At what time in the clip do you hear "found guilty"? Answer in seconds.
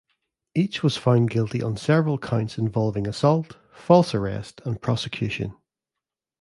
0.97-1.61